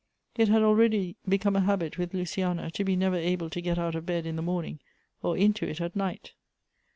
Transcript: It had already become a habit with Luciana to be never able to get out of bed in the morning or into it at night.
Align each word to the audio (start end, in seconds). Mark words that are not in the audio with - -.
It 0.35 0.47
had 0.47 0.63
already 0.63 1.15
become 1.29 1.55
a 1.55 1.59
habit 1.59 1.99
with 1.99 2.15
Luciana 2.15 2.71
to 2.71 2.83
be 2.83 2.95
never 2.95 3.17
able 3.17 3.51
to 3.51 3.61
get 3.61 3.77
out 3.77 3.93
of 3.93 4.03
bed 4.03 4.25
in 4.25 4.35
the 4.35 4.41
morning 4.41 4.79
or 5.21 5.37
into 5.37 5.69
it 5.69 5.79
at 5.79 5.95
night. 5.95 6.33